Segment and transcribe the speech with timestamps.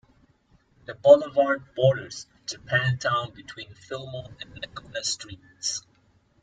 [0.85, 5.83] The boulevard borders Japantown between Fillmore and Laguna Streets.